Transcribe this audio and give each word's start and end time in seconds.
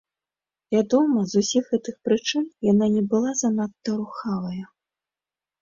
Вядома, 0.75 1.25
з 1.33 1.43
усіх 1.43 1.67
гэтых 1.75 1.95
прычын 2.09 2.47
яна 2.71 2.85
не 2.97 3.03
была 3.15 3.31
занадта 3.43 3.91
рухавая. 3.99 4.65